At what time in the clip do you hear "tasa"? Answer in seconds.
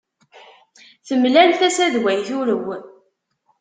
1.59-1.85